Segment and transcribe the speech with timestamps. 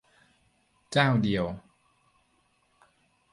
[0.91, 1.45] เจ้าเดียว!